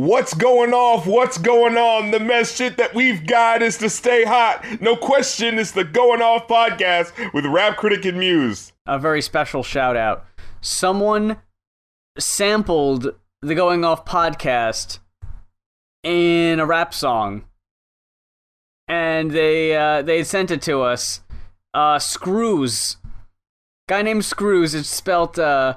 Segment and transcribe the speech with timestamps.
[0.00, 1.06] What's going off?
[1.06, 2.10] What's going on?
[2.10, 4.64] The mess shit that we've got is to stay hot.
[4.80, 8.72] No question, it's the Going Off podcast with Rap Critic and Muse.
[8.86, 10.24] A very special shout out.
[10.62, 11.36] Someone
[12.18, 15.00] sampled the Going Off podcast
[16.02, 17.44] in a rap song,
[18.88, 21.20] and they uh, they sent it to us.
[21.74, 22.96] Uh, Skrewz,
[23.86, 24.74] guy named Skrewz.
[24.74, 25.76] It's spelled uh,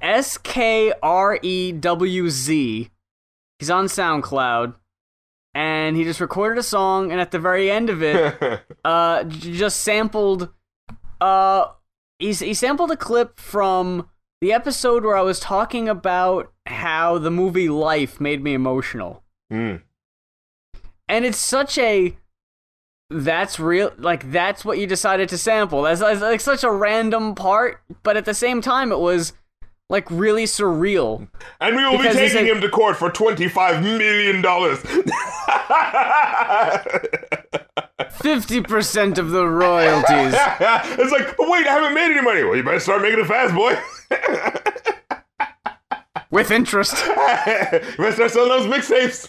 [0.00, 2.88] S K R E W Z.
[3.58, 4.74] He's on SoundCloud,
[5.54, 9.52] and he just recorded a song, and at the very end of it, uh, j-
[9.56, 10.50] just sampled.
[11.20, 11.66] Uh,
[12.18, 14.08] he's, he sampled a clip from
[14.40, 19.82] the episode where I was talking about how the movie Life made me emotional, Mm.
[21.08, 22.16] and it's such a
[23.10, 25.82] that's real like that's what you decided to sample.
[25.82, 29.32] That's, that's like such a random part, but at the same time, it was
[29.88, 31.28] like really surreal.
[31.60, 34.42] And we will Because be taking said- him to court for $25 million.
[38.10, 40.34] Fifty percent of the royalties.
[40.60, 42.42] it's like, wait, I haven't made any money.
[42.44, 43.76] Well, you better start making it fast, boy.
[46.30, 46.96] with interest.
[47.06, 49.28] you better start selling those mixtapes.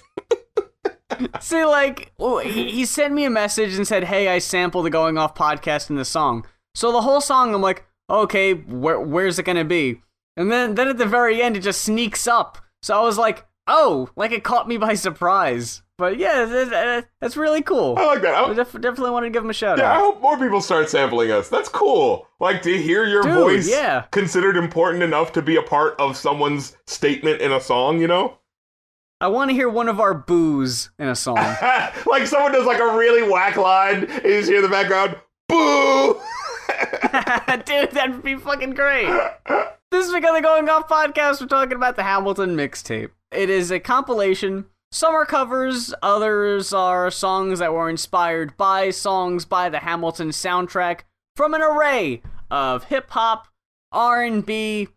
[1.41, 2.11] See, like,
[2.43, 5.89] he, he sent me a message and said, "Hey, I sampled the Going Off podcast
[5.89, 6.45] in the song."
[6.75, 10.01] So the whole song, I'm like, "Okay, where where's it gonna be?"
[10.39, 12.57] And then then at the very end, it just sneaks up.
[12.81, 17.09] So I was like, "Oh, like it caught me by surprise." But yeah, that- that-
[17.19, 17.95] that's really cool.
[17.99, 18.33] I like that.
[18.33, 20.61] I, I def- definitely wanted to give him a shout yeah, I hope more people
[20.61, 21.49] start sampling us.
[21.49, 22.25] That's cool.
[22.39, 24.05] Like to hear your Dude, voice yeah.
[24.11, 28.37] considered important enough to be a part of someone's statement in a song, you know?
[29.19, 31.35] I want to hear one of our boos in a song.
[32.05, 35.17] like someone does like a really whack line, and you just hear in the background,
[35.49, 36.13] boo!
[37.65, 39.09] Dude, that'd be fucking great.
[39.91, 41.41] This is because the Going Off podcast.
[41.41, 43.09] We're talking about the Hamilton mixtape.
[43.31, 44.65] It is a compilation.
[44.91, 51.01] Some are covers, others are songs that were inspired by songs by the Hamilton soundtrack
[51.35, 53.47] from an array of hip hop,
[53.91, 54.87] R and B.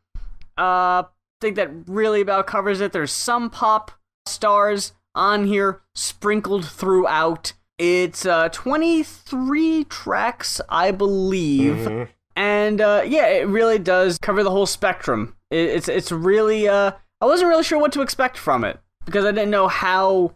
[0.56, 1.04] Uh,
[1.40, 2.92] think that really about covers it.
[2.92, 3.92] There's some pop
[4.26, 7.52] stars on here sprinkled throughout.
[7.78, 12.08] It's uh 23 tracks, I believe Mhm.
[12.36, 15.36] And uh, yeah, it really does cover the whole spectrum.
[15.50, 19.24] It, it's it's really uh, I wasn't really sure what to expect from it because
[19.24, 20.34] I didn't know how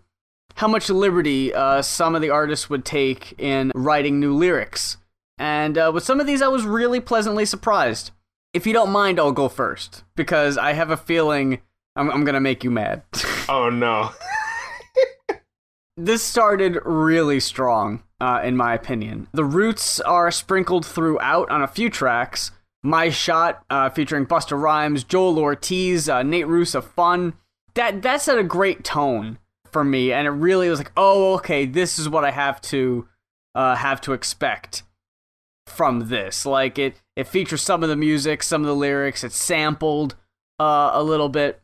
[0.55, 4.97] how much liberty uh, some of the artists would take in writing new lyrics.
[5.39, 8.11] And uh, with some of these, I was really pleasantly surprised.
[8.55, 11.61] If you don't mind, I'll go first because I have a feeling
[11.95, 13.03] I'm, I'm gonna make you mad.
[13.49, 14.11] Oh no.
[15.97, 19.29] this started really strong, uh, in my opinion.
[19.33, 22.51] The roots are sprinkled throughout on a few tracks.
[22.83, 27.35] My Shot, uh, featuring Busta Rhymes, Joell Ortiz, uh, Nate Ruess, Fun.
[27.75, 29.39] That that set a great tone
[29.73, 33.09] for me, and it really was like, oh, okay, this is what I have to
[33.55, 34.85] uh, have to expect
[35.67, 36.47] from this.
[36.47, 39.25] Like it, it features some of the music, some of the lyrics.
[39.25, 40.15] It's sampled
[40.61, 41.61] uh, a little bit.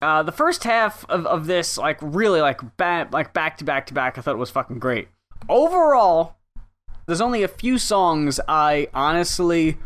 [0.00, 3.86] Uh, the first half of, of this, like really, like back, like back to back
[3.86, 5.08] to back, I thought it was fucking great.
[5.48, 6.36] Overall,
[7.06, 9.76] there's only a few songs I honestly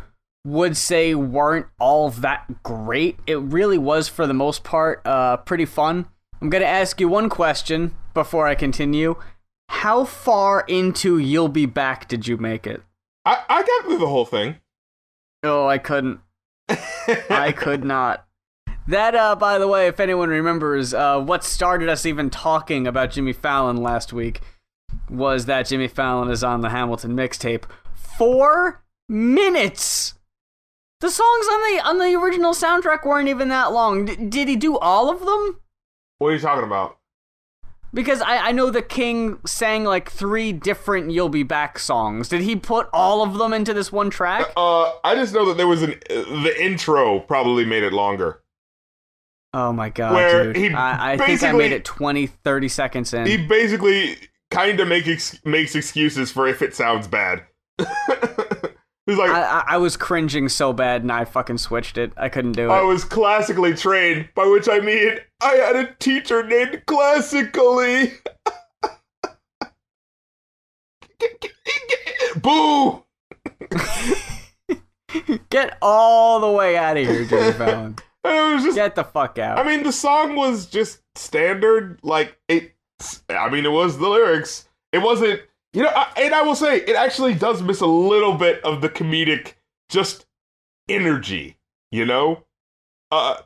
[0.44, 3.18] would say weren't all that great.
[3.26, 6.06] It really was, for the most part, uh, pretty fun.
[6.40, 9.16] I'm gonna ask you one question before I continue.
[9.68, 12.82] How far into "You'll Be Back" did you make it?
[13.24, 14.56] I, I got through the whole thing.
[15.42, 16.20] Oh, I couldn't.
[16.68, 18.24] I could not.
[18.86, 23.10] That, uh, by the way, if anyone remembers, uh, what started us even talking about
[23.10, 24.40] Jimmy Fallon last week
[25.10, 27.64] was that Jimmy Fallon is on the Hamilton mixtape.
[27.94, 30.14] Four minutes.
[31.00, 34.04] The songs on the on the original soundtrack weren't even that long.
[34.04, 35.60] D- did he do all of them?
[36.18, 36.98] What are you talking about?
[37.94, 42.28] Because I, I know the King sang like three different "You'll Be Back" songs.
[42.28, 44.52] Did he put all of them into this one track?
[44.56, 48.42] Uh, I just know that there was an the intro probably made it longer.
[49.54, 50.74] Oh my god, Where dude.
[50.74, 53.26] I, I think I made it 20, 30 seconds in.
[53.26, 54.16] He basically
[54.58, 57.44] kind of make ex- makes excuses for if it sounds bad.
[57.78, 62.12] He's like, I, I, was cringing so bad and I fucking switched it.
[62.16, 62.72] I couldn't do it.
[62.72, 68.12] I was classically trained, by which I mean I had a teacher named Classically.
[72.42, 73.04] Boo!
[75.48, 77.96] Get all the way out of here, Jimmy Fallon.
[78.26, 79.58] Just Get the fuck out.
[79.58, 81.98] I mean, the song was just standard.
[82.02, 82.74] Like it.
[83.28, 84.68] I mean, it was the lyrics.
[84.92, 85.40] It wasn't.
[85.74, 88.80] You know, I, and I will say, it actually does miss a little bit of
[88.80, 89.52] the comedic,
[89.90, 90.26] just
[90.88, 91.56] energy.
[91.90, 92.44] You know,
[93.10, 93.36] uh,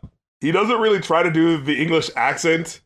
[0.41, 2.81] he doesn't really try to do the English accent,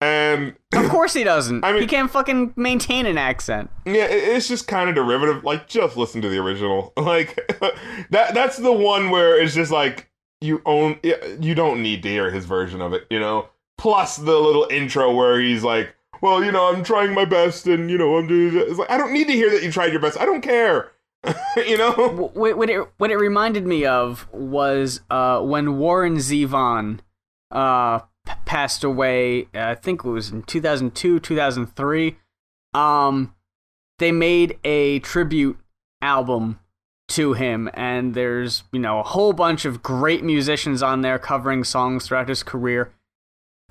[0.00, 1.64] and Of course he doesn't.
[1.64, 3.70] I mean- he can't fucking maintain an accent.
[3.84, 5.44] Yeah, it- it's just kind of derivative.
[5.44, 6.92] Like, just listen to the original.
[7.02, 7.34] Like
[8.10, 8.34] that.
[8.34, 10.08] That's the one where it's just like
[10.40, 10.98] you own.
[11.40, 13.06] You don't need to hear his version of it.
[13.10, 13.48] You know.
[13.78, 17.90] Plus the little intro where he's like, "Well, you know, I'm trying my best, and
[17.90, 20.00] you know, I'm doing." It's like I don't need to hear that you tried your
[20.00, 20.18] best.
[20.18, 20.92] I don't care.
[21.56, 22.30] you know.
[22.34, 27.00] What it what it reminded me of was uh, when Warren Zevon
[27.50, 29.48] uh, p- passed away.
[29.54, 32.16] uh, I think it was in 2002, 2003.
[32.74, 33.34] Um,
[33.98, 35.58] they made a tribute
[36.00, 36.58] album
[37.08, 41.62] to him, and there's you know a whole bunch of great musicians on there covering
[41.62, 42.92] songs throughout his career.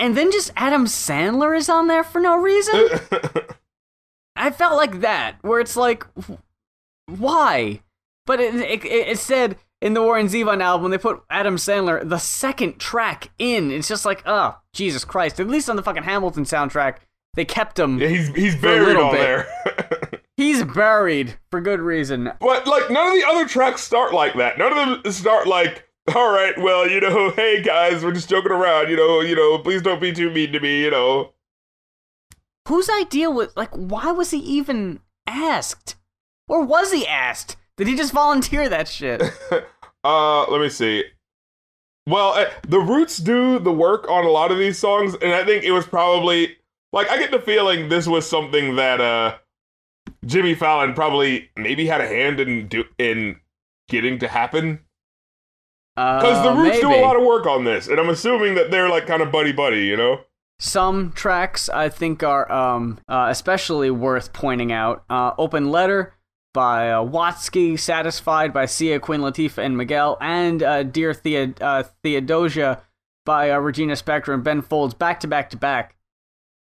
[0.01, 2.89] And then just Adam Sandler is on there for no reason.
[4.35, 6.05] I felt like that, where it's like,
[7.05, 7.81] why?
[8.25, 12.17] But it, it, it said in the Warren Zevon album, they put Adam Sandler, the
[12.17, 13.69] second track, in.
[13.69, 15.39] It's just like, oh, Jesus Christ.
[15.39, 16.97] At least on the fucking Hamilton soundtrack,
[17.35, 17.99] they kept him.
[17.99, 19.47] yeah, he's he's buried on there.
[20.37, 22.31] He's buried for good reason.
[22.39, 24.57] But like none of the other tracks start like that.
[24.57, 28.51] None of them start like, all right, well, you know, hey guys, we're just joking
[28.51, 31.33] around, you know, you know, please don't be too mean to me, you know.
[32.67, 35.95] Whose idea was, like, why was he even asked?
[36.47, 37.57] Or was he asked?
[37.77, 39.21] Did he just volunteer that shit?
[40.03, 41.03] uh, let me see.
[42.07, 45.43] Well, uh, the Roots do the work on a lot of these songs, and I
[45.45, 46.57] think it was probably
[46.93, 49.37] like I get the feeling this was something that uh
[50.25, 53.39] Jimmy Fallon probably maybe had a hand in do in
[53.87, 54.79] getting to happen
[55.95, 58.71] because the Uh, Roots do a lot of work on this, and I'm assuming that
[58.71, 60.21] they're like kind of buddy buddy, you know.
[60.59, 65.03] Some tracks I think are um, uh, especially worth pointing out.
[65.09, 66.13] Uh, Open Letter
[66.53, 71.83] by uh, Watsky, Satisfied by Sia, Queen Latifah, and Miguel, and uh, Dear Thea- uh,
[72.03, 72.81] Theodosia
[73.25, 75.95] by uh, Regina Spektor and Ben Folds, back to back to back,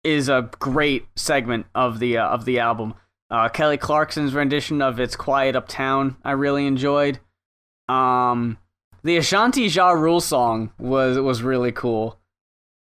[0.04, 2.95] is a great segment of the uh, of the album.
[3.31, 7.19] Uh, Kelly Clarkson's rendition of "It's Quiet Uptown" I really enjoyed.
[7.88, 8.57] Um,
[9.06, 12.19] the Ashanti Ja Rule song was was really cool.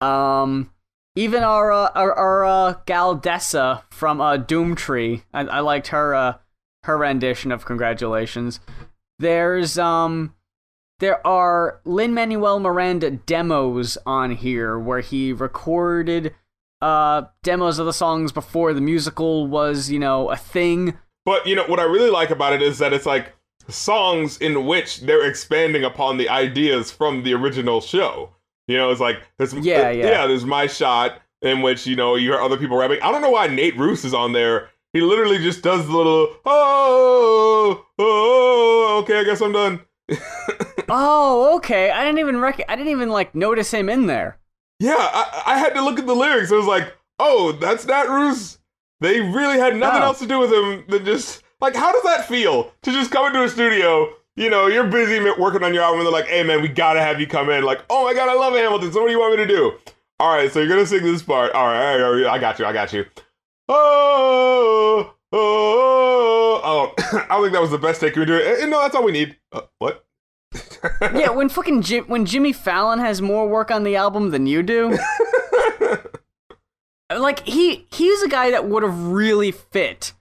[0.02, 0.70] Um,
[1.16, 6.14] even our uh, our, our uh, gal Dessa from uh, Doomtree, I, I liked her
[6.14, 6.34] uh,
[6.84, 8.60] her rendition of "Congratulations."
[9.18, 10.34] There's um,
[10.98, 16.34] there are Lin Manuel Miranda demos on here where he recorded
[16.82, 20.98] uh demos of the songs before the musical was you know a thing.
[21.24, 23.34] But you know what I really like about it is that it's like
[23.70, 28.30] songs in which they're expanding upon the ideas from the original show.
[28.68, 30.06] You know, it's like there's Yeah, uh, yeah.
[30.06, 30.26] yeah.
[30.26, 33.00] There's my shot in which you know you hear other people rapping.
[33.02, 34.70] I don't know why Nate Ruess is on there.
[34.92, 39.18] He literally just does the little oh oh okay.
[39.20, 39.80] I guess I'm done.
[40.92, 41.92] Oh, okay.
[41.92, 44.38] I didn't even rec- I didn't even like notice him in there.
[44.80, 46.50] Yeah, I, I had to look at the lyrics.
[46.50, 48.58] I was like, oh, that's Nat Ruess.
[49.00, 50.06] They really had nothing Oh.
[50.06, 53.26] else to do with him than just like, how does that feel to just come
[53.26, 54.08] into a studio?
[54.36, 57.00] You know, you're busy working on your album, and they're like, "Hey, man, we gotta
[57.00, 58.92] have you come in." Like, "Oh my god, I love Hamilton.
[58.92, 59.72] So what do you want me to do?"
[60.18, 61.52] All right, so you're gonna sing this part.
[61.52, 63.04] All right, all right, I got you, I got you.
[63.68, 66.94] Oh, oh, oh.
[66.98, 68.34] I don't think that was the best take we do.
[68.34, 69.36] Eh, No, that's all we need.
[69.52, 70.04] Uh, what?
[71.14, 74.62] yeah, when fucking Jim- when Jimmy Fallon has more work on the album than you
[74.62, 74.98] do.
[77.16, 80.12] like he he's a guy that would have really fit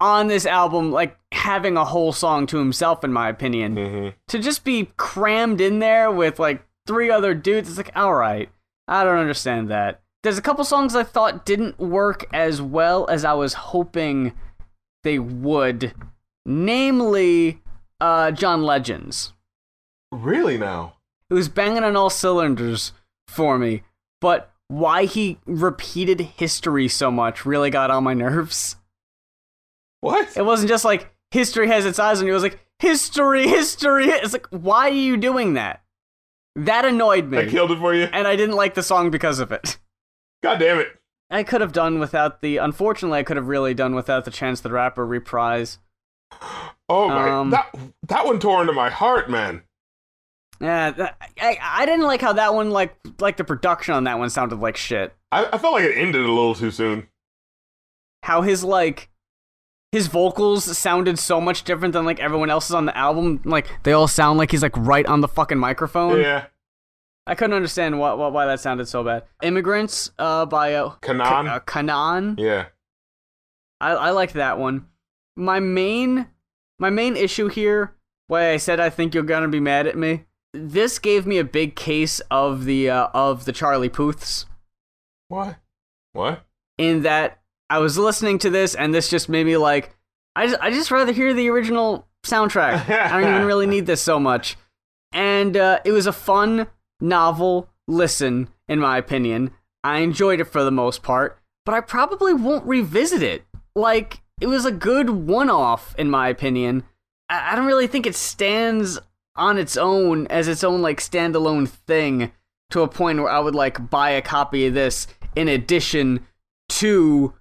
[0.00, 3.76] on this album like having a whole song to himself in my opinion.
[3.76, 8.14] hmm To just be crammed in there with like three other dudes it's like all
[8.14, 8.48] right.
[8.88, 10.02] I don't understand that.
[10.22, 14.32] There's a couple songs I thought didn't work as well as I was hoping
[15.02, 15.92] they would.
[16.46, 17.60] Namely,
[18.00, 19.32] uh John Legends.
[20.12, 20.94] Really now?
[21.30, 22.92] It was banging on all cylinders
[23.28, 23.82] for me,
[24.20, 28.76] but why he repeated history so much really got on my nerves.
[30.04, 30.36] What?
[30.36, 32.32] It wasn't just like history has its eyes on you.
[32.32, 34.06] It was like history, history.
[34.06, 35.82] It's like why are you doing that?
[36.56, 38.04] That annoyed me, I killed it for you.
[38.04, 39.78] and I didn't like the song because of it.
[40.42, 40.88] God damn it.
[41.30, 42.58] I could have done without the.
[42.58, 45.78] Unfortunately, I could have really done without the Chance the Rapper reprise.
[46.88, 47.74] Oh my Um, that
[48.08, 49.62] that one tore into my heart, man.
[50.60, 54.18] Yeah, that- I I didn't like how that one like like the production on that
[54.18, 55.14] one sounded like shit.
[55.32, 57.08] I, I felt like it ended a little too soon.
[58.22, 59.08] how his like
[59.94, 63.40] his vocals sounded so much different than like everyone else's on the album.
[63.44, 66.20] Like they all sound like he's like right on the fucking microphone.
[66.20, 66.46] Yeah.
[67.28, 69.22] I couldn't understand why, why why that sounded so bad.
[69.40, 71.48] Immigrants uh by uh, K'naan.
[71.48, 72.40] uh K'naan.
[72.40, 72.66] yeah.
[73.80, 74.88] I I liked that one.
[75.36, 76.26] My main
[76.80, 77.94] my main issue here,
[78.26, 80.24] why I said I think you're gonna be mad at me.
[80.52, 84.46] This gave me a big case of the uh, of the Charlie Puths.
[85.28, 85.58] What?
[86.14, 86.44] What?
[86.78, 89.96] in that I was listening to this and this just made me like
[90.36, 92.88] I just I just rather hear the original soundtrack.
[92.90, 94.56] I don't even really need this so much.
[95.12, 96.66] And uh, it was a fun
[97.00, 99.52] novel listen, in my opinion.
[99.82, 103.44] I enjoyed it for the most part, but I probably won't revisit it.
[103.74, 106.84] Like it was a good one-off, in my opinion.
[107.28, 108.98] I, I don't really think it stands
[109.36, 112.32] on its own as its own like standalone thing
[112.70, 115.06] to a point where I would like buy a copy of this
[115.36, 116.26] in addition
[116.70, 117.34] to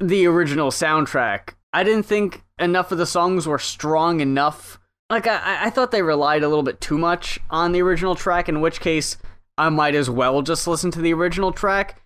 [0.00, 1.54] the original soundtrack.
[1.72, 4.78] I didn't think enough of the songs were strong enough.
[5.10, 8.48] Like I, I thought they relied a little bit too much on the original track,
[8.48, 9.16] in which case
[9.58, 12.02] I might as well just listen to the original track.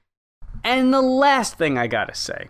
[0.62, 2.48] And the last thing I gotta say.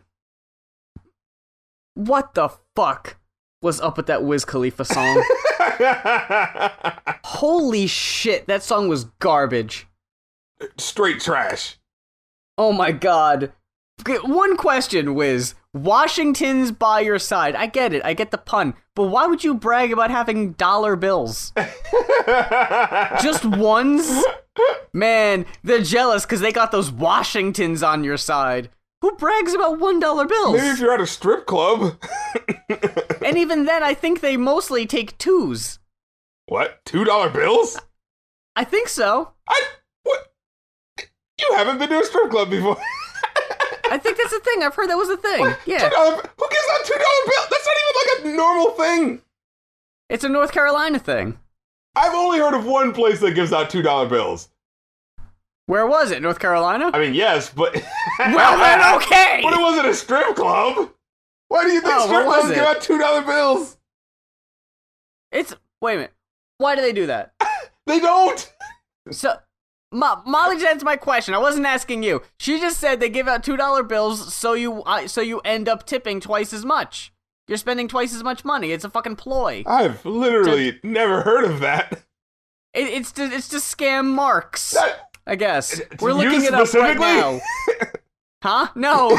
[1.95, 3.17] What the fuck
[3.63, 5.23] was up with that Wiz Khalifa song?
[7.25, 9.87] Holy shit, that song was garbage.
[10.79, 11.79] Straight trash.
[12.59, 13.53] Oh my god.
[14.07, 15.55] One question, Wiz.
[15.73, 17.55] Washington's by your side.
[17.55, 18.05] I get it.
[18.05, 18.75] I get the pun.
[18.97, 21.53] But why would you brag about having dollar bills?
[23.23, 24.25] Just ones?
[24.93, 28.71] Man, they're jealous because they got those Washingtons on your side.
[29.03, 30.57] Who brags about one dollar bills?
[30.57, 31.99] Maybe if you're at a strip club.
[33.23, 35.79] And even then, I think they mostly take twos.
[36.47, 36.81] what?
[36.85, 37.79] Two dollar bills?
[38.57, 39.33] I think so.
[39.49, 39.63] I
[40.03, 40.33] what?
[41.39, 42.77] You haven't been to a strip club before.
[43.91, 44.63] I think that's a thing.
[44.63, 45.45] I've heard that was a thing.
[45.67, 45.79] Yeah.
[45.79, 46.17] $2, Yeah.
[46.39, 47.45] who gives out two dollar bill?
[47.51, 49.23] That's not even like a normal thing.
[50.09, 51.39] It's a North Carolina thing.
[51.97, 54.49] I've only heard of one place that gives out two dollar bills.
[55.67, 56.23] Where was it?
[56.23, 56.91] North Carolina?
[56.93, 57.75] I mean, yes, but
[58.19, 59.41] Well, then, okay.
[59.43, 60.91] But it wasn't a strip club.
[61.49, 63.77] Why do you think Oh, strip clubs give out two dollar bills?
[65.33, 66.13] It's wait a minute.
[66.59, 67.33] Why do they do that?
[67.87, 68.53] They don't.
[69.11, 69.35] So,
[69.93, 71.35] Mo- Molly just answered my question.
[71.35, 72.23] I wasn't asking you.
[72.39, 75.69] She just said they give out two dollar bills, so you uh, so you end
[75.69, 77.13] up tipping twice as much.
[77.49, 78.71] You're spending twice as much money.
[78.71, 79.65] It's a fucking ploy.
[79.67, 82.05] I've literally never heard of that.
[82.73, 84.71] It, it's to it's to scam marks.
[84.73, 87.41] That- I guess to we're looking it up right now.
[88.43, 88.69] Huh?
[88.75, 89.11] No,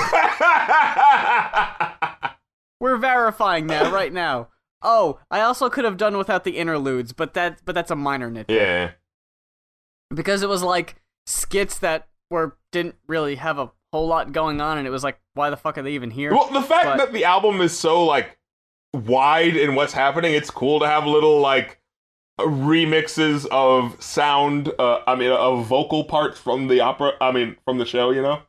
[2.79, 4.47] we're verifying that right now.
[4.81, 8.31] Oh, I also could have done without the interludes, but that but that's a minor
[8.31, 8.45] nitpick.
[8.49, 8.91] yeah.
[10.13, 14.77] Because it was like skits that were didn't really have a whole lot going on
[14.77, 16.97] and it was like why the fuck are they even here Well, the fact But-
[16.97, 18.37] that the album is so like
[18.93, 21.79] wide in what's happening, it's cool to have little like
[22.39, 24.71] remixes of sound.
[24.79, 27.11] Uh, I mean, of vocal parts from the opera.
[27.21, 28.11] I mean, from the show.
[28.11, 28.41] You know.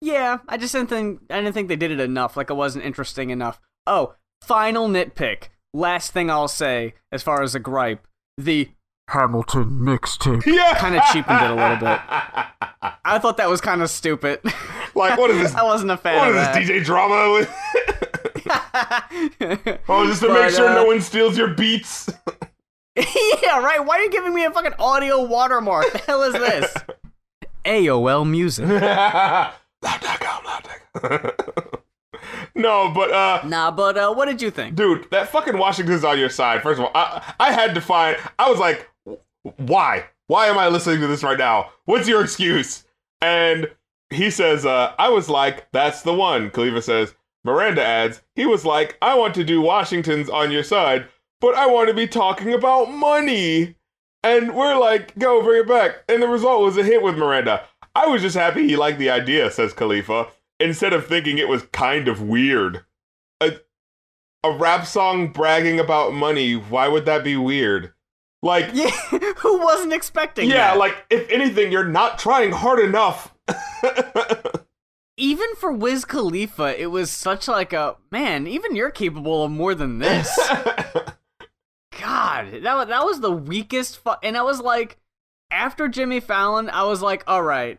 [0.00, 2.84] yeah i just didn't think i didn't think they did it enough like it wasn't
[2.84, 8.68] interesting enough oh final nitpick last thing i'll say as far as a gripe the
[9.08, 10.74] hamilton mixtape Yeah.
[10.80, 12.00] Kinda cheapened it a little bit.
[13.04, 14.40] i thought that was kind of stupid
[14.94, 15.54] like, what is this?
[15.54, 17.46] i wasn't a fan What of is that this DJ drama?
[19.88, 22.08] oh, just to make sure uh, no one steals your beats.
[22.96, 23.84] yeah, right.
[23.84, 25.90] Why are you giving me a fucking audio watermark?
[25.92, 26.74] The hell is this?
[27.64, 28.66] AOL Music.
[28.68, 31.30] Loud.com, loud.com.
[32.54, 34.76] no, but uh, Nah, but uh, what did you think?
[34.76, 36.62] dude, that fucking Washington's on your side.
[36.62, 38.16] First of all, I, I had to find.
[38.38, 38.88] I was like,
[39.56, 40.06] why?
[40.26, 41.70] Why am I listening to this right now?
[41.84, 42.84] What's your excuse?
[43.20, 43.70] And
[44.10, 46.50] he says, uh, I was like, that's the one.
[46.50, 47.14] Khalifa says.
[47.44, 51.06] Miranda adds, he was like, I want to do Washington's on your side,
[51.42, 53.76] but I want to be talking about money.
[54.22, 56.04] And we're like, go bring it back.
[56.08, 57.64] And the result was a hit with Miranda.
[57.94, 61.64] I was just happy he liked the idea, says Khalifa, instead of thinking it was
[61.64, 62.84] kind of weird.
[63.42, 63.58] A,
[64.42, 67.92] a rap song bragging about money, why would that be weird?
[68.44, 68.90] Like, Yeah,
[69.38, 70.78] who wasn't expecting yeah, that?
[70.78, 73.34] like, if anything, you're not trying hard enough.
[75.16, 78.46] even for Wiz Khalifa, it was such like a man.
[78.46, 80.28] Even you're capable of more than this.
[82.00, 84.02] God, that was that was the weakest.
[84.02, 84.98] Fu- and I was like,
[85.50, 87.78] after Jimmy Fallon, I was like, all right,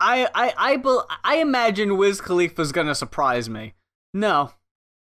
[0.00, 3.74] I I I bel I imagine Wiz Khalifa's gonna surprise me.
[4.12, 4.50] No,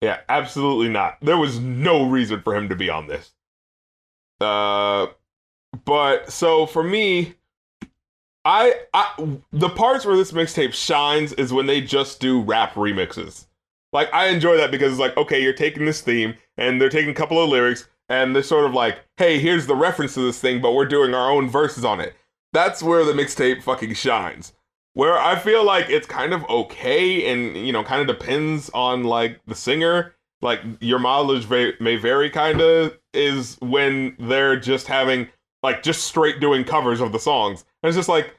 [0.02, 1.18] yeah, absolutely not.
[1.22, 3.32] There was no reason for him to be on this.
[4.42, 5.08] Uh,
[5.86, 7.36] but so for me,
[8.46, 13.48] I, I the parts where this mixtape shines is when they just do rap remixes.
[13.92, 17.12] Like I enjoy that because it's like, okay, you're taking this theme and they're taking
[17.12, 20.40] a couple of lyrics and they're sort of like, hey, here's the reference to this
[20.40, 22.14] thing, but we're doing our own verses on it.
[22.54, 24.54] That's where the mixtape fucking shines.
[24.94, 29.04] Where I feel like it's kind of okay and you know, kind of depends on
[29.04, 30.14] like the singer.
[30.42, 35.28] Like your mileage va- may vary, kind of is when they're just having
[35.64, 37.66] like just straight doing covers of the songs.
[37.82, 38.36] And it's just like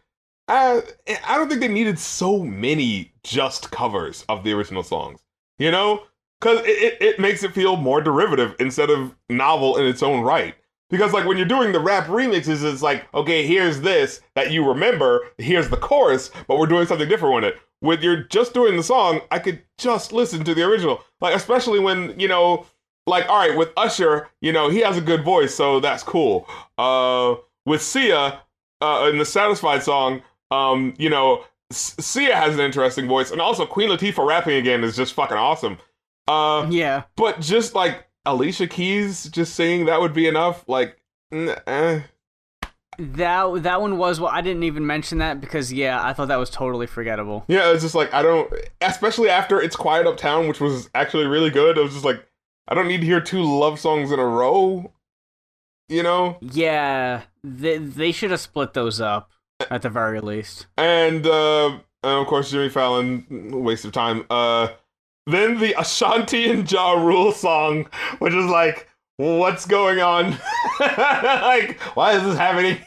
[0.48, 0.82] I
[1.26, 5.20] I don't think they needed so many just covers of the original songs.
[5.58, 6.02] You know,
[6.40, 10.22] because it, it, it makes it feel more derivative instead of novel in its own
[10.22, 10.54] right.
[10.88, 14.66] Because like when you're doing the rap remixes, it's like, okay, here's this that you
[14.66, 17.56] remember, here's the chorus, but we're doing something different with it.
[17.82, 21.02] With you're just doing the song, I could just listen to the original.
[21.20, 22.66] Like especially when, you know,
[23.06, 26.48] like all right, with Usher, you know, he has a good voice, so that's cool.
[26.78, 28.40] Uh with Sia,
[28.80, 33.66] uh in the Satisfied song, um, you know, Sia has an interesting voice, and also
[33.66, 35.78] Queen Latifah rapping again is just fucking awesome.
[36.28, 37.04] Uh, yeah.
[37.16, 41.00] But just like Alicia Keys just saying that would be enough, like,
[41.32, 42.00] eh.
[42.98, 44.30] That that one was well.
[44.32, 47.44] I didn't even mention that because yeah, I thought that was totally forgettable.
[47.46, 51.50] Yeah, it's just like I don't, especially after "It's Quiet Uptown," which was actually really
[51.50, 51.76] good.
[51.76, 52.26] It was just like
[52.68, 54.92] I don't need to hear two love songs in a row.
[55.88, 56.38] You know?
[56.40, 59.30] Yeah, they they should have split those up
[59.70, 60.66] at the very least.
[60.76, 63.24] And uh, and of course, Jimmy Fallon,
[63.62, 64.24] waste of time.
[64.28, 64.68] Uh,
[65.26, 70.38] then the Ashanti and Ja Rule song, which is like, what's going on?
[70.80, 72.78] like, why is this happening?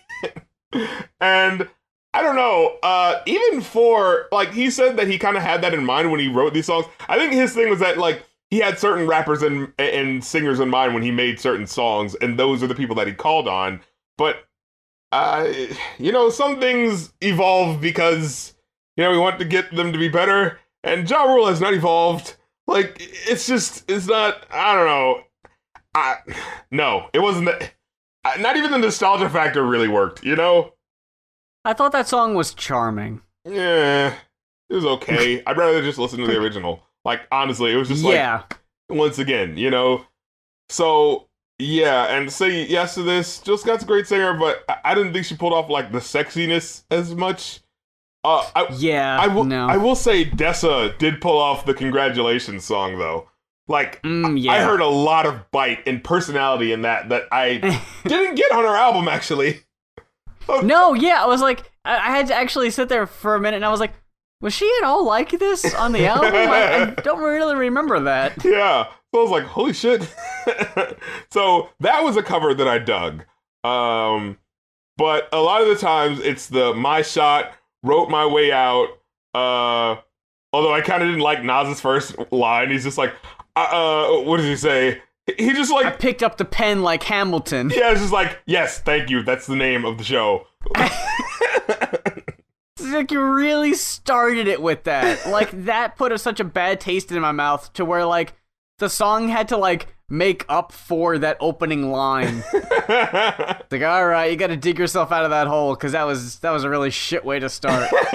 [1.22, 1.68] and
[2.14, 2.78] I don't know.
[2.82, 6.20] Uh, even for like, he said that he kind of had that in mind when
[6.20, 6.86] he wrote these songs.
[7.08, 10.70] I think his thing was that like he had certain rappers and and singers in
[10.70, 13.82] mind when he made certain songs, and those are the people that he called on.
[14.18, 14.46] But
[15.12, 15.52] uh,
[15.98, 18.54] you know, some things evolve because
[18.98, 21.74] you know we want to get them to be better and Ja Rule has not
[21.74, 22.36] evolved.
[22.68, 24.46] Like it's just it's not.
[24.52, 25.22] I don't know.
[25.96, 26.16] I
[26.72, 27.72] no, it wasn't that.
[28.40, 30.24] Not even the nostalgia factor really worked.
[30.24, 30.74] You know.
[31.66, 33.22] I thought that song was charming.
[33.44, 34.14] Yeah,
[34.70, 35.44] it was okay.
[35.46, 36.84] I'd rather just listen to the original.
[37.06, 38.44] Like honestly, it was just like yeah.
[38.90, 40.06] Once again, you know.
[40.70, 41.28] So
[41.58, 43.40] yeah, and say yes to this.
[43.40, 46.84] Jill Scott's a great singer, but I didn't think she pulled off like the sexiness
[46.90, 47.62] as much.
[48.24, 49.44] Uh, I, yeah, I will.
[49.46, 49.68] No.
[49.68, 53.30] I will say Dessa did pull off the congratulations song though.
[53.68, 54.54] Like mm, yeah.
[54.54, 57.60] I heard a lot of bite and personality in that that I
[58.04, 59.62] didn't get on her album actually.
[60.64, 63.66] no, yeah, I was like, I, had to actually sit there for a minute, and
[63.66, 63.94] I was like,
[64.42, 66.34] was she at all like this on the album?
[66.34, 68.44] I, I don't really remember that.
[68.44, 70.02] Yeah, so I was like, holy shit.
[71.32, 73.26] so that was a cover that I dug.
[73.64, 74.38] Um,
[74.98, 78.88] but a lot of the times it's the my shot wrote my way out.
[79.34, 79.98] Uh,
[80.54, 82.72] although I kind of didn't like Nas's first line.
[82.72, 83.14] He's just like,
[83.56, 85.02] uh, uh, what does he say?
[85.38, 87.70] He just like I picked up the pen like Hamilton.
[87.70, 89.22] Yeah, it's just like, yes, thank you.
[89.22, 90.48] That's the name of the show.
[92.82, 95.20] like you really started it with that.
[95.30, 98.34] Like that put a, such a bad taste in my mouth to where like
[98.80, 102.44] the song had to like make up for that opening line.
[102.90, 106.40] like, all right, you got to dig yourself out of that hole because that was
[106.40, 107.92] that was a really shit way to start.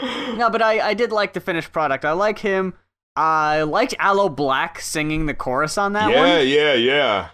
[0.00, 2.04] no, but I I did like the finished product.
[2.04, 2.74] I like him.
[3.14, 6.28] I liked Aloe Blacc singing the chorus on that yeah, one.
[6.28, 7.28] Yeah, yeah, yeah.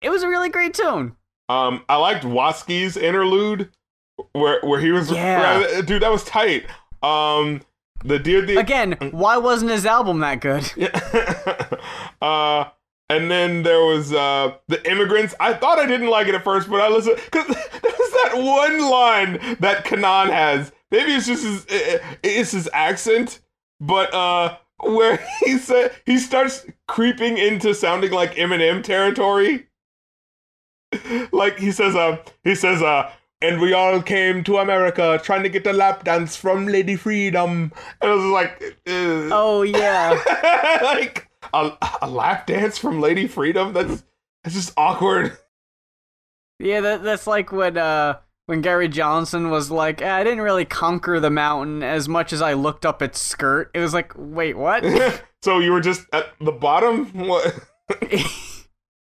[0.00, 1.16] It was a really great tune.
[1.48, 3.70] Um, I liked Watsky's interlude
[4.32, 5.10] where where he was.
[5.10, 6.66] Yeah, dude, that was tight.
[7.02, 7.62] Um,
[8.04, 8.92] the dear the again.
[9.10, 10.70] Why wasn't his album that good?
[10.76, 11.68] Yeah.
[12.20, 12.70] uh,
[13.08, 15.34] and then there was uh the immigrants.
[15.40, 18.80] I thought I didn't like it at first, but I listened because there's that one
[18.90, 20.72] line that K'naan has.
[20.90, 21.66] Maybe it's just his
[22.22, 23.40] it's his accent,
[23.80, 29.66] but uh where he said he starts creeping into sounding like Eminem territory.
[31.32, 35.48] like he says, uh, he says, uh, and we all came to America trying to
[35.48, 37.72] get a lap dance from Lady Freedom.
[38.00, 39.30] And I was like, Ugh.
[39.32, 40.18] oh yeah,
[40.82, 41.72] like a,
[42.02, 43.72] a lap dance from Lady Freedom.
[43.72, 44.04] That's
[44.44, 45.36] that's just awkward.
[46.58, 50.64] Yeah, that, that's like when uh when Gary Johnson was like, eh, I didn't really
[50.64, 53.70] conquer the mountain as much as I looked up its skirt.
[53.74, 54.84] It was like, wait, what?
[55.42, 57.06] so you were just at the bottom?
[57.12, 57.54] What?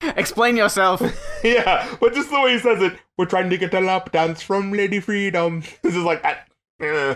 [0.02, 1.02] Explain yourself.
[1.44, 4.42] yeah, but just the way he says it, we're trying to get a lap dance
[4.42, 5.64] from Lady Freedom.
[5.84, 6.36] This is like, uh,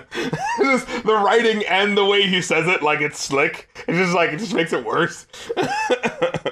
[0.60, 3.70] just the writing and the way he says it, like it's slick.
[3.88, 5.28] It's just like it just makes it worse.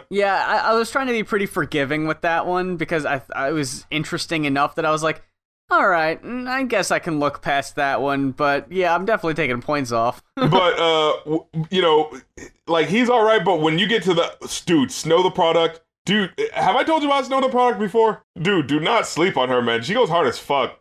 [0.09, 3.51] yeah, I, I, was trying to be pretty forgiving with that one because I I
[3.51, 5.21] was interesting enough that I was like,
[5.69, 8.31] all right, mm, I guess I can look past that one.
[8.31, 10.23] But yeah, I'm definitely taking points off.
[10.35, 12.17] but uh, you know,
[12.67, 16.33] like he's all right, but when you get to the dude, Snow Tha Product Dude,
[16.53, 18.23] have I told you about Snow Tha Product before?
[18.41, 19.83] Dude, do not sleep on her, man.
[19.83, 20.79] She goes hard as fuck.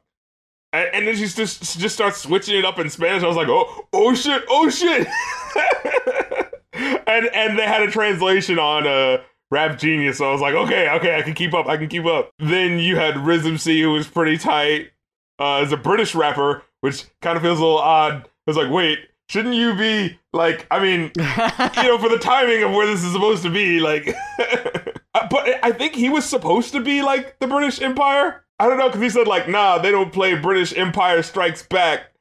[0.73, 3.23] And, and then she just she just starts switching it up in Spanish.
[3.23, 5.07] I was like, oh, oh shit, oh shit.
[7.07, 10.89] and and they had a translation on uh Rap Genius, so I was like, okay,
[10.97, 12.31] okay, I can keep up, I can keep up.
[12.39, 14.93] Then you had Riz MC, who was pretty tight.
[15.39, 18.27] uh, is a British rapper, which kind of feels a little odd.
[18.47, 20.67] It's like, wait, shouldn't you be like?
[20.71, 24.15] I mean, you know, for the timing of where this is supposed to be, like.
[25.29, 28.45] But I think he was supposed to be like the British Empire.
[28.59, 32.13] I don't know because he said like, nah, they don't play British Empire Strikes Back.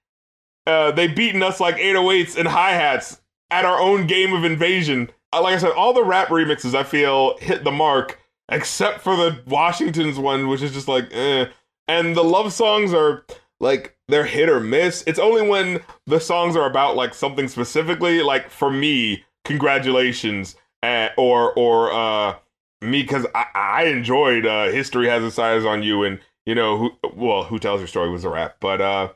[0.65, 5.09] Uh, they beaten us like 808s and hi hats at our own game of invasion.
[5.33, 9.15] Uh, like I said, all the rap remixes I feel hit the mark, except for
[9.15, 11.45] the Washington's one, which is just like, eh.
[11.87, 13.25] And the love songs are
[13.59, 15.03] like they're hit or miss.
[15.07, 21.09] It's only when the songs are about like something specifically, like for me, congratulations, uh,
[21.17, 22.35] or or uh
[22.81, 26.77] me because I, I enjoyed uh history has its eyes on you and you know
[26.77, 29.09] who well who tells your story was a rap but uh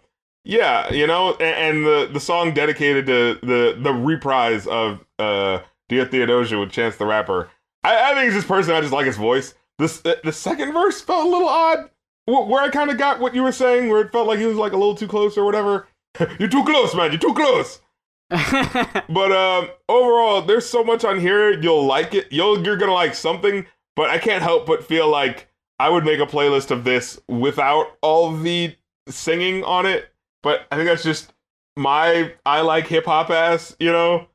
[0.43, 5.59] yeah you know and, and the the song dedicated to the the reprise of uh
[5.89, 7.49] dear theodosia with chance the rapper.
[7.83, 9.53] I, I think it's just personally i just like his voice.
[9.77, 11.89] This the second verse felt a little odd
[12.25, 14.57] where i kind of got what you were saying where it felt like he was
[14.57, 15.87] like a little too close or whatever.
[16.39, 17.81] You're too close man you're too close
[18.29, 21.59] but um, overall, there's so much on here.
[21.59, 22.31] You'll like it.
[22.31, 23.65] You'll you're gonna like something.
[23.95, 25.47] But I can't help but feel like
[25.79, 28.75] I would make a playlist of this without all the
[29.07, 30.11] singing on it.
[30.43, 31.33] But I think that's just
[31.77, 33.75] my I like hip hop ass.
[33.79, 34.27] You know,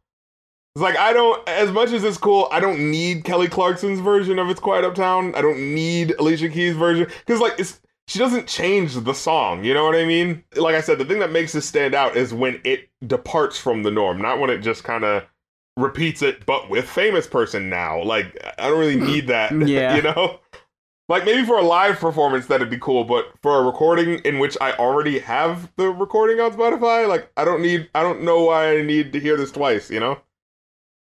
[0.74, 2.48] it's like I don't as much as it's cool.
[2.52, 6.76] I don't need Kelly Clarkson's version of "It's Quiet Uptown." I don't need Alicia Keys'
[6.76, 9.62] version because like it's she doesn't change the song.
[9.62, 10.42] You know what I mean?
[10.56, 13.84] Like I said, the thing that makes this stand out is when it departs from
[13.84, 15.22] the norm, not when it just kind of
[15.76, 18.02] repeats it, but with famous person now.
[18.02, 19.52] Like I don't really need that.
[19.68, 19.94] Yeah.
[19.96, 20.40] you know.
[21.08, 24.56] Like maybe for a live performance that'd be cool, but for a recording in which
[24.60, 28.76] I already have the recording on Spotify, like I don't need I don't know why
[28.76, 30.18] I need to hear this twice, you know?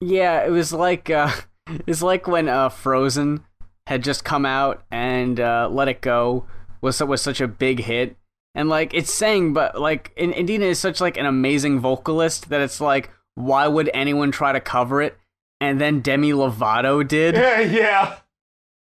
[0.00, 1.30] Yeah, it was like uh
[1.86, 3.44] it's like when uh Frozen
[3.86, 6.46] had just come out and uh Let It Go
[6.80, 8.16] was was such a big hit,
[8.54, 12.80] and like it's saying, but like Idina is such like an amazing vocalist that it's
[12.80, 15.18] like, why would anyone try to cover it?
[15.60, 17.34] And then Demi Lovato did.
[17.34, 18.16] Yeah, yeah.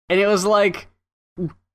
[0.08, 0.88] And it was like,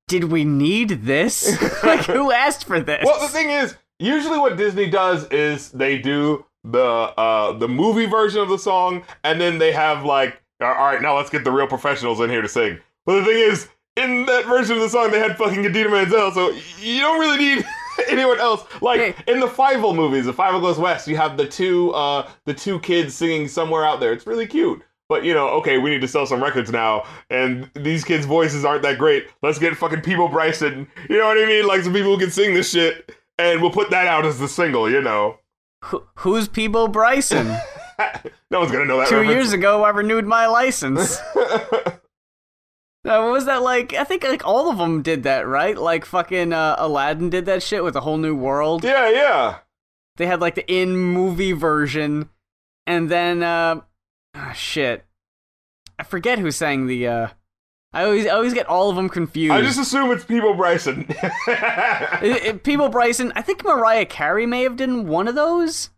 [0.07, 1.51] did we need this?
[1.83, 3.03] like, who asked for this?
[3.05, 8.05] Well, the thing is, usually what Disney does is they do the uh the movie
[8.05, 11.51] version of the song, and then they have like, all right, now let's get the
[11.51, 12.79] real professionals in here to sing.
[13.05, 13.67] But the thing is,
[14.01, 17.37] in that version of the song, they had fucking Idina Menzel, so you don't really
[17.37, 17.65] need
[18.09, 18.63] anyone else.
[18.81, 22.53] Like in the Fievel movies, the Fievel Goes West, you have the two uh the
[22.53, 24.13] two kids singing somewhere out there.
[24.13, 24.81] It's really cute.
[25.09, 28.63] But you know, okay, we need to sell some records now, and these kids' voices
[28.63, 29.27] aren't that great.
[29.41, 30.87] Let's get fucking Peabo Bryson.
[31.09, 31.67] You know what I mean?
[31.67, 34.47] Like some people who can sing this shit, and we'll put that out as the
[34.47, 34.89] single.
[34.89, 35.37] You know,
[35.85, 37.47] Who- who's Peabo Bryson?
[38.49, 39.09] no one's gonna know that.
[39.09, 39.33] Two reference.
[39.35, 41.17] years ago, I renewed my license.
[43.03, 43.93] Uh, what was that like?
[43.93, 45.75] I think like all of them did that, right?
[45.77, 48.83] Like fucking uh, Aladdin did that shit with a whole new world.
[48.83, 49.57] yeah, yeah.
[50.17, 52.29] They had like the in movie version,
[52.85, 53.81] and then uh,
[54.35, 55.05] ah, shit,
[55.97, 57.07] I forget who sang the.
[57.07, 57.27] uh
[57.93, 59.51] I always I always get all of them confused.
[59.53, 61.05] I just assume it's Peabo Bryson.
[61.09, 63.33] It- it- Peabo Bryson.
[63.35, 65.89] I think Mariah Carey may have done one of those.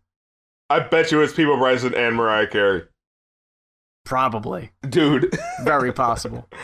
[0.70, 2.84] I bet you it's Peabo Bryson and Mariah Carey.
[4.04, 5.36] Probably, Dude.
[5.62, 6.48] very possible.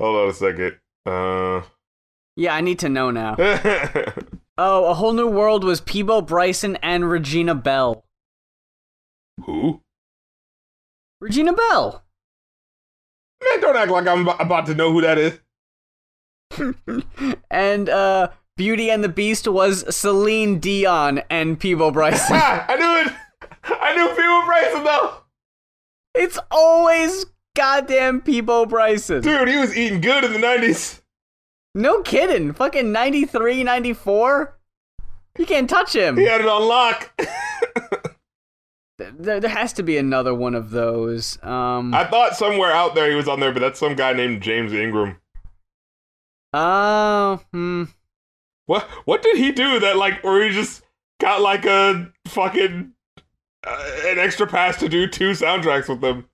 [0.00, 0.76] Hold on a second.
[1.04, 1.62] Uh.
[2.36, 3.36] Yeah, I need to know now.
[4.58, 8.06] Oh, a whole new world was Peabo Bryson and Regina Belle.
[9.44, 9.82] Who?
[11.20, 12.02] Regina Belle.
[13.44, 15.38] Man, don't act like I'm about to know who that is.
[17.50, 22.36] and uh Beauty and the Beast was Celine Dion and Peabo Bryson.
[22.40, 23.14] I knew it.
[23.64, 25.18] I knew Peabo Bryson though.
[26.14, 27.26] it's always
[27.56, 29.22] goddamn Peabo Bryson.
[29.22, 31.00] Dude, he was eating good in the 90s.
[31.74, 32.52] No kidding.
[32.52, 34.56] Fucking 93, 94?
[35.38, 36.16] You can't touch him.
[36.16, 37.12] He had it on lock.
[38.98, 41.38] There, there has to be another one of those.
[41.42, 44.42] Um I thought somewhere out there he was on there, but that's some guy named
[44.42, 45.20] James Ingram.
[46.54, 47.84] Oh, hmm.
[48.64, 50.82] What what did he do that like where he just
[51.20, 52.92] got like a fucking
[53.66, 56.26] uh, an extra pass to do two soundtracks with them?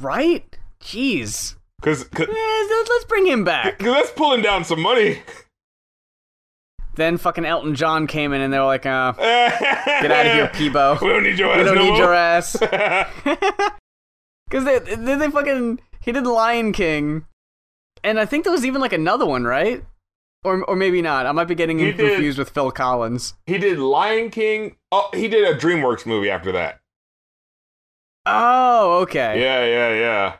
[0.00, 0.56] Right?
[0.82, 1.56] Jeez.
[1.84, 3.78] Eh, let- let's bring him back.
[3.78, 5.20] Cause that's pulling down some money.
[6.96, 10.48] Then fucking Elton John came in and they were like, uh, Get out of here,
[10.48, 10.98] Peabo.
[11.00, 11.98] We don't need your ass We don't no need more.
[11.98, 12.56] your ass.
[14.50, 17.24] Because they, they, they fucking, he did Lion King.
[18.02, 19.84] And I think there was even like another one, right?
[20.42, 21.24] Or, or maybe not.
[21.24, 22.08] I might be getting He him did.
[22.14, 23.34] confused with Phil Collins.
[23.46, 24.74] he did Lion King.
[24.90, 26.79] Oh, he did a DreamWorks movie after that.
[28.32, 29.40] Oh, okay.
[29.40, 30.36] Yeah, yeah, yeah.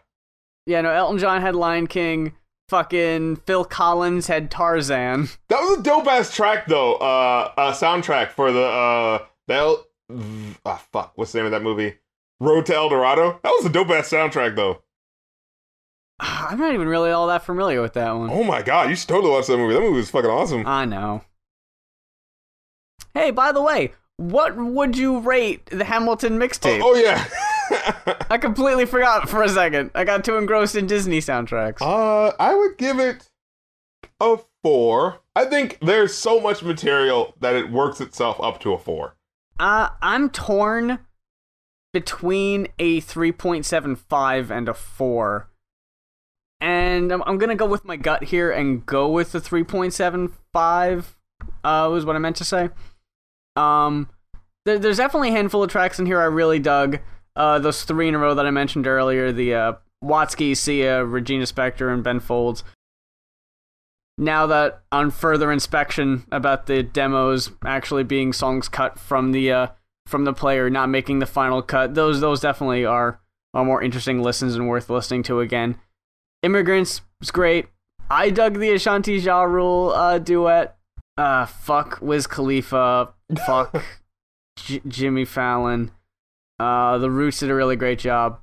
[0.66, 2.33] Yeah, no, Elton John had Lion King.
[2.68, 5.29] fucking Phil Collins had Tarzan.
[5.48, 6.94] That was a dope ass track though.
[6.94, 9.87] Uh, uh soundtrack for the uh the El-
[10.64, 11.96] ah fuck, what's the name of that movie?
[12.38, 13.40] Road to El Dorado.
[13.42, 14.83] That was a dope ass soundtrack though.
[16.20, 18.31] I'm not even really all that familiar with that one.
[18.31, 19.74] Oh my god, you should totally watch that movie.
[19.74, 20.64] That movie was fucking awesome.
[20.66, 21.22] I know.
[23.14, 26.81] Hey, by the way, what would you rate the Hamilton mixtape?
[26.81, 27.26] Oh, oh yeah.
[28.30, 29.90] I completely forgot for a second.
[29.94, 31.80] I got too engrossed in Disney soundtracks.
[31.80, 33.28] uh, I would give it
[34.20, 35.20] a four.
[35.35, 39.16] I think there's so much material that it works itself up to a four.
[39.59, 41.00] Uh, I'm torn
[41.92, 45.48] between a 3.75 and a 4.
[46.61, 51.04] And I'm, I'm going to go with my gut here and go with the 3.75,
[51.64, 52.68] uh, was what I meant to say.
[53.56, 54.09] Um,
[54.66, 57.00] there, there's definitely a handful of tracks in here I really dug.
[57.36, 61.44] Uh, those three in a row that I mentioned earlier the uh, Watsky, Sia, Regina
[61.44, 62.64] Spektor, and Ben Folds.
[64.18, 69.66] Now that on further inspection about the demos actually being songs cut from the uh,
[70.06, 73.20] from the player, not making the final cut, those those definitely are,
[73.54, 75.76] are more interesting listens and worth listening to again.
[76.42, 77.68] Immigrants was great.
[78.10, 80.76] I dug the Ashanti Ja Rule uh, duet.
[81.16, 83.14] Uh, fuck Wiz Khalifa.
[83.46, 83.82] Fuck
[84.56, 85.92] J- Jimmy Fallon.
[86.61, 88.38] Uh, the Roots did a really great job.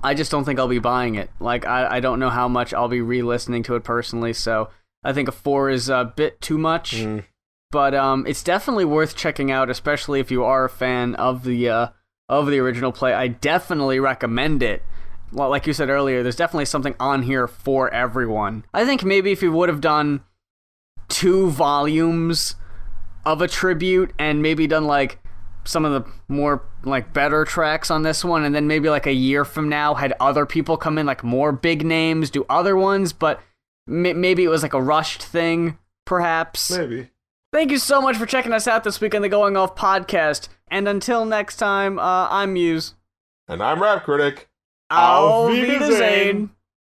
[0.00, 1.28] I just don't think I'll be buying it.
[1.40, 4.70] Like, I, I don't know how much I'll be re listening to it personally, so
[5.02, 6.92] I think a 4 is a bit too much.
[6.92, 7.24] Mm.
[7.72, 11.68] But um, it's definitely worth checking out, especially if you are a fan of the
[11.68, 11.88] uh,
[12.28, 13.12] of the original play.
[13.12, 14.82] I definitely recommend it.
[15.32, 18.64] Well, like you said earlier, there's definitely something on here for everyone.
[18.72, 20.22] I think maybe if you would have done
[21.08, 22.54] two volumes
[23.26, 25.18] of a tribute and maybe done like
[25.64, 29.12] some of the more like better tracks on this one and then maybe like a
[29.12, 33.12] year from now had other people come in like more big names do other ones
[33.12, 33.40] but
[33.88, 37.10] m- maybe it was like a rushed thing perhaps Maybe.
[37.52, 40.48] thank you so much for checking us out this week on the going off podcast
[40.70, 42.94] and until next time uh, i'm muse
[43.48, 44.48] And I'm Rap Critic.
[44.90, 45.80] Auf Wiedersehen.
[45.80, 46.50] Wiedersehen.